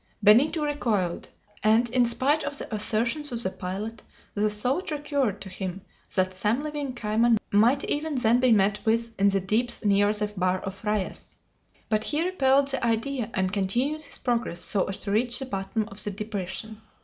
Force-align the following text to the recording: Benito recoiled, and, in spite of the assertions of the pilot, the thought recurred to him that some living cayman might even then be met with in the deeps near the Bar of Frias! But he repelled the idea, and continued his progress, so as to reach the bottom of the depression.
Benito 0.23 0.63
recoiled, 0.65 1.29
and, 1.61 1.87
in 1.91 2.07
spite 2.07 2.43
of 2.43 2.57
the 2.57 2.73
assertions 2.73 3.31
of 3.31 3.43
the 3.43 3.51
pilot, 3.51 4.01
the 4.33 4.49
thought 4.49 4.89
recurred 4.89 5.39
to 5.41 5.47
him 5.47 5.81
that 6.15 6.33
some 6.33 6.63
living 6.63 6.95
cayman 6.95 7.37
might 7.51 7.83
even 7.83 8.15
then 8.15 8.39
be 8.39 8.51
met 8.51 8.79
with 8.83 9.13
in 9.19 9.29
the 9.29 9.39
deeps 9.39 9.85
near 9.85 10.11
the 10.11 10.33
Bar 10.35 10.59
of 10.61 10.73
Frias! 10.73 11.35
But 11.87 12.05
he 12.05 12.25
repelled 12.25 12.69
the 12.69 12.83
idea, 12.83 13.29
and 13.35 13.53
continued 13.53 14.01
his 14.01 14.17
progress, 14.17 14.59
so 14.61 14.85
as 14.85 14.97
to 14.97 15.11
reach 15.11 15.37
the 15.37 15.45
bottom 15.45 15.87
of 15.89 16.03
the 16.03 16.09
depression. 16.09 16.81